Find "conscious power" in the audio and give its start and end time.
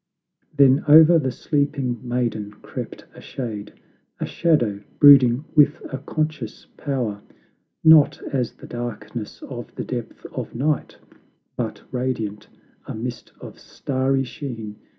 5.99-7.21